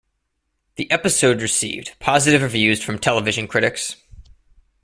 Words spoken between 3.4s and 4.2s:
critics.